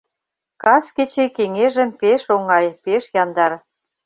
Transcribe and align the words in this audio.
Кас 0.61 0.85
кече 0.95 1.25
кеҥежым 1.35 1.89
пеш 1.99 2.21
оҥай, 2.35 2.65
пеш 2.83 3.03
яндар. 3.21 3.51